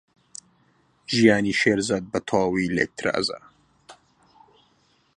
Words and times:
ژیانی 1.15 1.53
شێرزاد 1.61 2.03
بەتەواوی 2.11 2.71
لێک 2.75 2.91
ترازا. 2.99 3.39